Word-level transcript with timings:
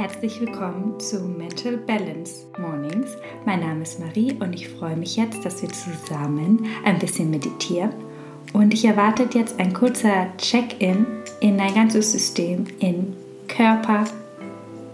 Herzlich 0.00 0.40
willkommen 0.40 0.98
zu 0.98 1.20
Mental 1.20 1.76
Balance 1.76 2.46
Mornings. 2.58 3.18
Mein 3.44 3.60
Name 3.60 3.82
ist 3.82 4.00
Marie 4.00 4.32
und 4.40 4.54
ich 4.54 4.66
freue 4.66 4.96
mich 4.96 5.16
jetzt, 5.16 5.44
dass 5.44 5.60
wir 5.60 5.68
zusammen 5.68 6.64
ein 6.86 6.98
bisschen 6.98 7.28
meditieren. 7.28 7.90
Und 8.54 8.72
ich 8.72 8.86
erwartet 8.86 9.34
jetzt 9.34 9.60
ein 9.60 9.74
kurzer 9.74 10.28
Check-in 10.38 11.04
in 11.40 11.58
dein 11.58 11.74
ganzes 11.74 12.12
System, 12.12 12.64
in 12.78 13.14
Körper, 13.46 14.04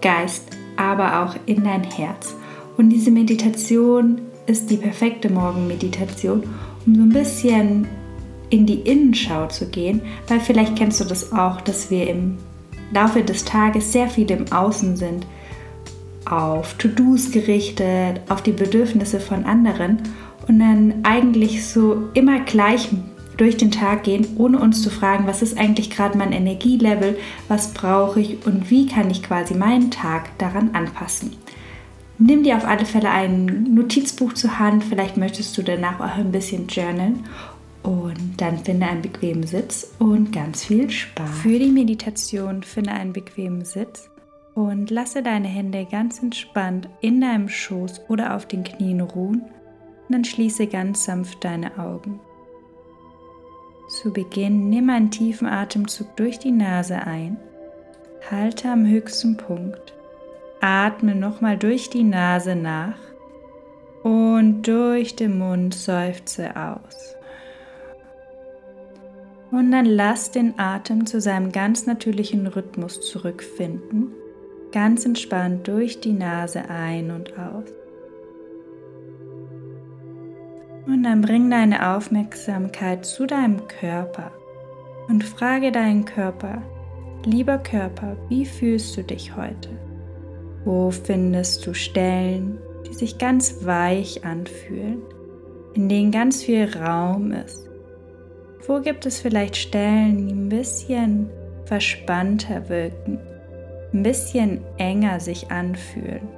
Geist, 0.02 0.48
aber 0.77 1.23
auch 1.23 1.36
in 1.46 1.62
dein 1.62 1.84
Herz. 1.84 2.34
Und 2.77 2.91
diese 2.91 3.12
Meditation 3.12 4.23
ist 4.48 4.68
die 4.73 4.77
perfekte 4.77 5.30
Morgenmeditation, 5.30 6.43
um 6.84 6.95
so 6.96 7.02
ein 7.02 7.11
bisschen 7.11 7.86
in 8.50 8.66
die 8.66 8.80
Innenschau 8.80 9.46
zu 9.46 9.68
gehen, 9.68 10.02
weil 10.27 10.41
vielleicht 10.41 10.75
kennst 10.75 10.98
du 10.98 11.04
das 11.04 11.32
auch, 11.32 11.61
dass 11.61 11.93
wir 11.93 12.11
im 12.11 12.38
Laufe 12.92 13.22
des 13.22 13.44
Tages 13.44 13.92
sehr 13.92 14.08
viel 14.08 14.30
im 14.30 14.50
Außen 14.52 14.96
sind, 14.96 15.27
auf 16.24 16.74
To-Dos 16.74 17.30
gerichtet, 17.30 18.20
auf 18.28 18.42
die 18.42 18.52
Bedürfnisse 18.52 19.20
von 19.20 19.44
anderen 19.44 19.98
und 20.48 20.58
dann 20.58 20.94
eigentlich 21.02 21.66
so 21.66 22.08
immer 22.14 22.41
gleich 22.41 22.88
durch 23.36 23.56
den 23.56 23.70
Tag 23.70 24.04
gehen, 24.04 24.27
ohne 24.36 24.58
uns 24.58 24.82
zu 24.82 24.91
fragen, 24.91 25.27
was 25.27 25.42
ist 25.42 25.58
eigentlich 25.58 25.91
gerade 25.91 26.16
mein 26.16 26.32
Energielevel, 26.32 27.18
was 27.48 27.74
brauche 27.74 28.20
ich 28.20 28.46
und 28.46 28.70
wie 28.70 28.86
kann 28.86 29.10
ich 29.10 29.22
quasi 29.22 29.55
meinen 29.55 29.91
Tag 29.91 30.36
daran 30.38 30.70
anpassen. 30.72 31.36
Nimm 32.18 32.44
dir 32.44 32.56
auf 32.56 32.66
alle 32.66 32.86
Fälle 32.86 33.10
ein 33.10 33.74
Notizbuch 33.74 34.32
zur 34.32 34.58
Hand, 34.58 34.84
vielleicht 34.84 35.18
möchtest 35.18 35.56
du 35.58 35.62
danach 35.62 36.00
auch 36.00 36.16
ein 36.16 36.32
bisschen 36.32 36.66
journalen 36.66 37.24
und 37.86 38.34
dann 38.38 38.58
finde 38.58 38.86
einen 38.86 39.02
bequemen 39.02 39.45
Sitz 39.45 39.94
und 40.00 40.32
ganz 40.32 40.64
viel 40.64 40.90
Spaß. 40.90 41.30
Für 41.42 41.58
die 41.58 41.70
Meditation 41.70 42.64
finde 42.64 42.90
einen 42.90 43.12
bequemen 43.12 43.64
Sitz 43.64 44.10
und 44.54 44.90
lasse 44.90 45.22
deine 45.22 45.46
Hände 45.46 45.86
ganz 45.88 46.20
entspannt 46.20 46.88
in 47.00 47.20
deinem 47.20 47.48
Schoß 47.48 48.02
oder 48.08 48.34
auf 48.34 48.46
den 48.46 48.64
Knien 48.64 49.00
ruhen 49.00 49.42
und 49.42 50.12
dann 50.12 50.24
schließe 50.24 50.66
ganz 50.66 51.05
sanft 51.05 51.44
deine 51.44 51.78
Augen. 51.78 52.19
Zu 53.89 54.12
Beginn 54.12 54.68
nimm 54.68 54.91
einen 54.91 55.12
tiefen 55.12 55.46
Atemzug 55.46 56.16
durch 56.16 56.41
die 56.41 56.50
Nase 56.50 56.96
ein, 57.02 57.36
halte 58.28 58.68
am 58.68 58.84
höchsten 58.84 59.36
Punkt, 59.36 59.94
atme 60.61 61.14
nochmal 61.14 61.56
durch 61.56 61.89
die 61.89 62.02
Nase 62.02 62.56
nach 62.56 62.98
und 64.02 64.62
durch 64.62 65.14
den 65.14 65.39
Mund 65.39 65.72
seufze 65.74 66.56
aus. 66.56 67.16
Und 69.50 69.70
dann 69.70 69.86
lass 69.86 70.33
den 70.33 70.58
Atem 70.58 71.06
zu 71.06 71.20
seinem 71.20 71.52
ganz 71.52 71.86
natürlichen 71.86 72.47
Rhythmus 72.47 73.00
zurückfinden, 73.00 74.12
ganz 74.72 75.05
entspannt 75.06 75.69
durch 75.69 76.00
die 76.00 76.12
Nase 76.12 76.69
ein 76.69 77.11
und 77.11 77.39
aus. 77.39 77.72
Und 80.86 81.02
dann 81.02 81.20
bring 81.20 81.50
deine 81.50 81.94
Aufmerksamkeit 81.94 83.05
zu 83.05 83.27
deinem 83.27 83.67
Körper 83.69 84.33
und 85.08 85.24
frage 85.24 85.72
deinen 85.72 86.05
Körper, 86.05 86.62
lieber 87.24 87.58
Körper, 87.58 88.17
wie 88.28 88.47
fühlst 88.47 88.97
du 88.97 89.02
dich 89.02 89.36
heute? 89.36 89.70
Wo 90.64 90.91
findest 90.91 91.67
du 91.67 91.74
Stellen, 91.74 92.58
die 92.89 92.94
sich 92.94 93.19
ganz 93.19 93.64
weich 93.64 94.24
anfühlen, 94.24 95.02
in 95.74 95.89
denen 95.89 96.11
ganz 96.11 96.42
viel 96.42 96.69
Raum 96.77 97.33
ist? 97.33 97.69
Wo 98.67 98.81
gibt 98.81 99.06
es 99.06 99.20
vielleicht 99.20 99.56
Stellen, 99.56 100.27
die 100.27 100.34
ein 100.34 100.48
bisschen 100.48 101.31
verspannter 101.67 102.69
wirken, 102.69 103.20
ein 103.92 104.03
bisschen 104.03 104.61
enger 104.77 105.20
sich 105.20 105.53
anfühlen? 105.53 106.28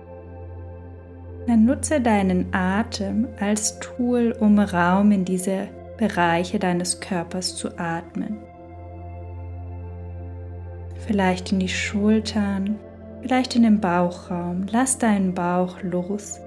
Dann 1.47 1.65
nutze 1.65 2.03
deinen 2.03 2.53
Atem 2.53 3.29
als 3.41 3.79
Tool, 3.81 4.37
um 4.39 4.59
Raum 4.59 5.11
in 5.11 5.25
diese 5.25 5.69
Bereiche 5.97 6.59
deines 6.59 7.01
Körpers 7.01 7.57
zu 7.57 7.79
atmen. 7.79 8.37
Vielleicht 11.07 11.53
in 11.53 11.61
die 11.61 11.69
Schultern, 11.69 12.79
vielleicht 13.23 13.57
in 13.57 13.63
den 13.63 13.81
Bauchraum. 13.81 14.67
Lass 14.71 14.99
deinen 14.99 15.33
Bauch 15.33 15.83
los. 15.83 16.41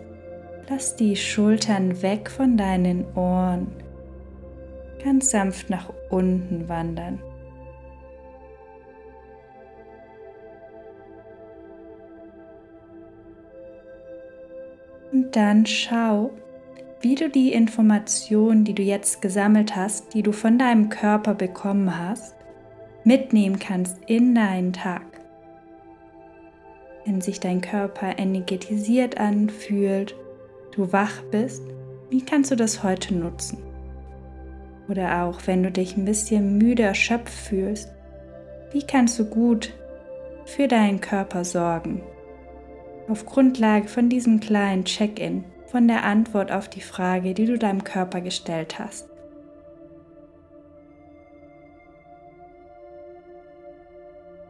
Lass 0.69 0.95
die 0.95 1.15
Schultern 1.15 2.03
weg 2.03 2.29
von 2.29 2.55
deinen 2.55 3.05
Ohren 3.15 3.80
ganz 5.03 5.31
sanft 5.31 5.69
nach 5.69 5.91
unten 6.09 6.67
wandern. 6.69 7.19
Und 15.11 15.35
dann 15.35 15.65
schau, 15.65 16.31
wie 17.01 17.15
du 17.15 17.29
die 17.29 17.51
Informationen, 17.51 18.63
die 18.63 18.73
du 18.73 18.83
jetzt 18.83 19.21
gesammelt 19.21 19.75
hast, 19.75 20.13
die 20.13 20.23
du 20.23 20.31
von 20.31 20.57
deinem 20.57 20.89
Körper 20.89 21.33
bekommen 21.33 21.97
hast, 21.97 22.35
mitnehmen 23.03 23.59
kannst 23.59 23.97
in 24.07 24.35
deinen 24.35 24.73
Tag. 24.73 25.03
Wenn 27.05 27.19
sich 27.19 27.39
dein 27.39 27.61
Körper 27.61 28.19
energetisiert 28.19 29.19
anfühlt, 29.19 30.15
du 30.75 30.93
wach 30.93 31.21
bist, 31.31 31.63
wie 32.09 32.23
kannst 32.23 32.51
du 32.51 32.55
das 32.55 32.83
heute 32.83 33.15
nutzen? 33.15 33.70
Oder 34.91 35.23
auch 35.23 35.47
wenn 35.47 35.63
du 35.63 35.71
dich 35.71 35.95
ein 35.95 36.03
bisschen 36.03 36.57
müde 36.57 36.83
erschöpft 36.83 37.33
fühlst, 37.33 37.93
wie 38.73 38.85
kannst 38.85 39.17
du 39.17 39.23
gut 39.23 39.73
für 40.43 40.67
deinen 40.67 40.99
Körper 40.99 41.45
sorgen? 41.45 42.03
Auf 43.07 43.25
Grundlage 43.25 43.87
von 43.87 44.09
diesem 44.09 44.41
kleinen 44.41 44.83
Check-in, 44.83 45.45
von 45.67 45.87
der 45.87 46.03
Antwort 46.03 46.51
auf 46.51 46.67
die 46.67 46.81
Frage, 46.81 47.33
die 47.33 47.45
du 47.45 47.57
deinem 47.57 47.85
Körper 47.85 48.19
gestellt 48.19 48.79
hast. 48.79 49.07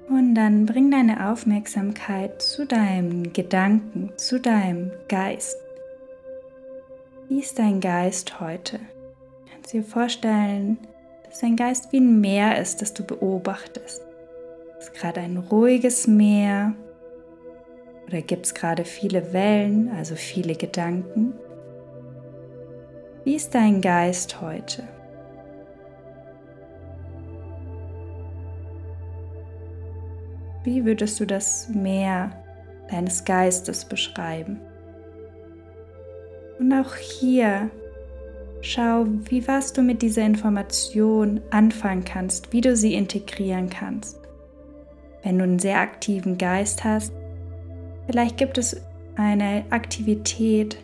Und 0.09 0.34
dann 0.34 0.66
bring 0.66 0.90
deine 0.90 1.29
Aufmerksamkeit 1.29 2.41
zu 2.41 2.66
deinem 2.66 3.31
Gedanken, 3.31 4.12
zu 4.18 4.40
deinem 4.40 4.91
Geist. 5.08 5.56
Wie 7.29 7.40
ist 7.40 7.59
dein 7.59 7.79
Geist 7.79 8.40
heute? 8.40 8.79
Kannst 9.61 9.73
dir 9.73 9.83
vorstellen, 9.83 10.79
dass 11.23 11.39
dein 11.39 11.55
Geist 11.55 11.91
wie 11.91 11.99
ein 11.99 12.19
Meer 12.19 12.59
ist, 12.59 12.81
das 12.81 12.95
du 12.95 13.03
beobachtest. 13.03 14.01
Ist 14.79 14.94
gerade 14.95 15.19
ein 15.19 15.38
ruhiges 15.38 16.07
Meer 16.07 16.73
oder 18.07 18.22
gibt 18.22 18.47
es 18.47 18.55
gerade 18.55 18.85
viele 18.85 19.33
Wellen, 19.33 19.91
also 19.95 20.16
viele 20.16 20.55
Gedanken? 20.55 21.33
Wie 23.23 23.35
ist 23.35 23.53
dein 23.53 23.81
Geist 23.81 24.41
heute? 24.41 24.88
Wie 30.63 30.85
würdest 30.85 31.19
du 31.19 31.25
das 31.28 31.69
Meer 31.69 32.31
deines 32.89 33.23
Geistes 33.25 33.85
beschreiben? 33.85 34.59
Und 36.57 36.73
auch 36.73 36.95
hier 36.95 37.69
Schau, 38.61 39.07
wie 39.25 39.47
was 39.47 39.73
du 39.73 39.81
mit 39.81 40.03
dieser 40.03 40.23
Information 40.23 41.41
anfangen 41.49 42.05
kannst, 42.05 42.53
wie 42.53 42.61
du 42.61 42.75
sie 42.75 42.94
integrieren 42.94 43.69
kannst. 43.72 44.19
Wenn 45.23 45.39
du 45.39 45.44
einen 45.44 45.59
sehr 45.59 45.79
aktiven 45.79 46.38
Geist 46.38 46.83
hast, 46.83 47.11
vielleicht 48.05 48.38
gibt 48.38 48.59
es 48.59 48.79
eine 49.16 49.66
Aktivität, 49.72 50.77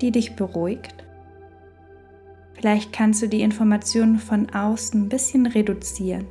die 0.00 0.10
dich 0.10 0.34
beruhigt. 0.34 0.94
Vielleicht 2.54 2.92
kannst 2.92 3.22
du 3.22 3.28
die 3.28 3.42
Informationen 3.42 4.18
von 4.18 4.50
außen 4.50 5.02
ein 5.02 5.08
bisschen 5.08 5.46
reduzieren. 5.46 6.26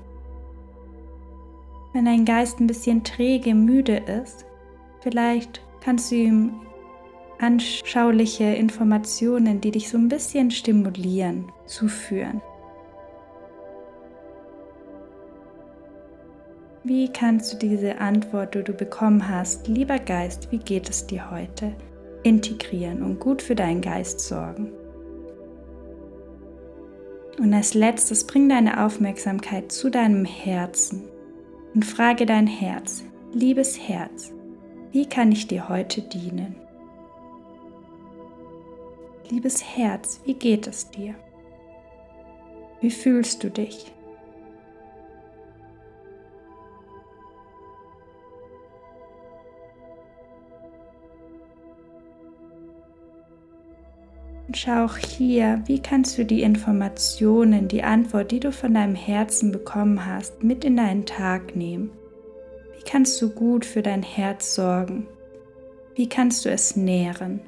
Wenn 1.94 2.06
dein 2.06 2.26
Geist 2.26 2.60
ein 2.60 2.68
bisschen 2.68 3.06
träge, 3.06 3.56
müde 3.56 3.96
ist, 3.96 4.46
vielleicht 5.00 5.62
kannst 5.82 6.12
du 6.12 6.16
ihm 6.16 6.65
anschauliche 7.40 8.44
Informationen, 8.44 9.62
die 9.62 9.72
dich 9.72 9.90
so 9.90 9.98
ein 9.98 10.10
bisschen 10.10 10.52
stimulieren, 10.52 11.52
zuführen. 11.66 12.42
Wie 16.84 17.12
kannst 17.12 17.52
du 17.52 17.58
diese 17.58 17.98
Antwort, 17.98 18.54
die 18.54 18.64
du 18.64 18.74
bekommen 18.74 19.28
hast, 19.28 19.68
lieber 19.68 19.98
Geist, 19.98 20.52
wie 20.52 20.60
geht 20.60 20.88
es 20.88 21.08
dir 21.08 21.32
heute, 21.32 21.74
integrieren 22.22 23.02
und 23.02 23.20
gut 23.20 23.42
für 23.42 23.56
deinen 23.56 23.82
Geist 23.82 24.20
sorgen? 24.20 24.72
Und 27.40 27.54
als 27.54 27.74
letztes 27.74 28.28
bring 28.28 28.48
deine 28.48 28.86
Aufmerksamkeit 28.86 29.72
zu 29.72 29.90
deinem 29.90 30.26
Herzen 30.26 31.10
und 31.74 31.84
frage 31.84 32.26
dein 32.26 32.48
Herz, 32.48 33.04
liebes 33.34 33.80
Herz, 33.80 34.32
wie 34.92 35.08
kann 35.08 35.32
ich 35.32 35.48
dir 35.48 35.68
heute 35.68 36.02
dienen? 36.02 36.56
Liebes 39.32 39.64
Herz, 39.64 40.22
wie 40.26 40.36
geht 40.36 40.68
es 40.68 40.92
dir? 40.92 41.16
Wie 42.80 42.92
fühlst 42.92 43.44
du 43.44 43.50
dich? 43.50 43.92
Und 54.48 54.56
schau 54.56 54.86
auch 54.86 54.98
hier, 54.98 55.64
wie 55.66 55.82
kannst 55.82 56.20
du 56.20 56.26
die 56.26 56.44
Informationen, 56.44 57.68
die 57.68 57.82
Antwort, 57.82 58.30
die 58.30 58.40
du 58.40 58.52
von 58.52 58.76
deinem 58.76 58.94
Herzen 58.94 59.52
bekommen 59.52 60.06
hast, 60.06 60.44
mit 60.44 60.64
in 60.64 60.78
deinen 60.78 61.08
Tag 61.08 61.56
nehmen? 61.56 61.90
Wie 62.78 62.84
kannst 62.84 63.20
du 63.24 63.32
gut 63.32 63.66
für 63.66 63.82
dein 63.82 64.04
Herz 64.04 64.54
sorgen? 64.54 65.08
Wie 65.96 66.08
kannst 66.08 66.46
du 66.46 66.50
es 66.50 66.76
nähren? 66.76 67.42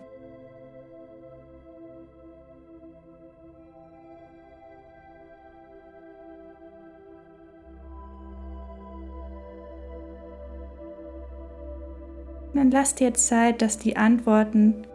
Dann 12.58 12.72
lass 12.72 12.96
dir 12.96 13.14
Zeit, 13.14 13.62
dass 13.62 13.78
die 13.78 13.98
Antworten 13.98 14.86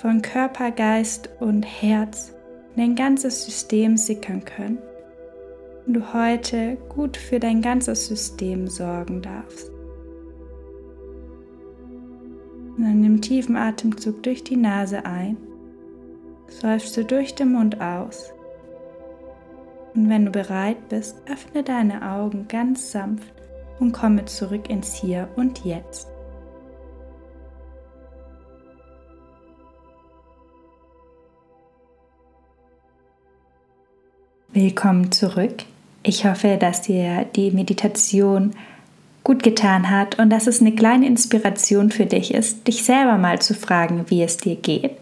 von 0.00 0.22
Körper, 0.22 0.70
Geist 0.70 1.30
und 1.40 1.62
Herz 1.62 2.34
in 2.74 2.82
dein 2.82 2.94
ganzes 2.94 3.44
System 3.44 3.96
sickern 3.96 4.44
können 4.44 4.78
und 5.86 5.94
du 5.94 6.12
heute 6.12 6.76
gut 6.88 7.16
für 7.16 7.38
dein 7.38 7.62
ganzes 7.62 8.06
System 8.06 8.68
sorgen 8.68 9.22
darfst. 9.22 9.70
Und 12.76 12.82
dann 12.82 13.00
nimm 13.00 13.20
tiefen 13.20 13.56
Atemzug 13.56 14.22
durch 14.22 14.42
die 14.42 14.56
Nase 14.56 15.04
ein, 15.04 15.36
seufst 16.48 16.96
du 16.96 17.04
durch 17.04 17.34
den 17.34 17.52
Mund 17.52 17.80
aus. 17.80 18.32
Und 19.94 20.08
wenn 20.08 20.24
du 20.24 20.32
bereit 20.32 20.88
bist, 20.88 21.16
öffne 21.30 21.62
deine 21.62 22.10
Augen 22.10 22.48
ganz 22.48 22.90
sanft 22.90 23.32
und 23.78 23.92
komme 23.92 24.24
zurück 24.24 24.68
ins 24.68 24.94
Hier 24.94 25.28
und 25.36 25.64
Jetzt. 25.64 26.13
Willkommen 34.54 35.10
zurück. 35.10 35.64
Ich 36.04 36.26
hoffe, 36.26 36.58
dass 36.60 36.82
dir 36.82 37.26
die 37.34 37.50
Meditation 37.50 38.52
gut 39.24 39.42
getan 39.42 39.90
hat 39.90 40.20
und 40.20 40.30
dass 40.30 40.46
es 40.46 40.60
eine 40.60 40.72
kleine 40.72 41.08
Inspiration 41.08 41.90
für 41.90 42.06
dich 42.06 42.32
ist, 42.32 42.68
dich 42.68 42.84
selber 42.84 43.18
mal 43.18 43.42
zu 43.42 43.52
fragen, 43.54 44.04
wie 44.10 44.22
es 44.22 44.36
dir 44.36 44.54
geht. 44.54 44.92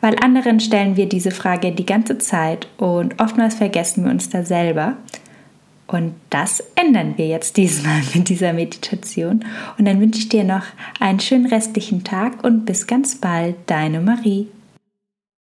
Weil 0.00 0.16
anderen 0.24 0.58
stellen 0.58 0.96
wir 0.96 1.08
diese 1.08 1.30
Frage 1.30 1.70
die 1.70 1.86
ganze 1.86 2.18
Zeit 2.18 2.66
und 2.78 3.20
oftmals 3.20 3.54
vergessen 3.54 4.02
wir 4.02 4.10
uns 4.10 4.28
da 4.28 4.44
selber. 4.44 4.96
Und 5.86 6.14
das 6.30 6.64
ändern 6.74 7.14
wir 7.16 7.28
jetzt 7.28 7.56
diesmal 7.58 8.02
mit 8.12 8.28
dieser 8.28 8.54
Meditation. 8.54 9.44
Und 9.78 9.84
dann 9.84 10.00
wünsche 10.00 10.18
ich 10.18 10.30
dir 10.30 10.42
noch 10.42 10.64
einen 10.98 11.20
schönen 11.20 11.46
restlichen 11.46 12.02
Tag 12.02 12.42
und 12.42 12.66
bis 12.66 12.88
ganz 12.88 13.14
bald, 13.14 13.54
deine 13.66 14.00
Marie. 14.00 14.48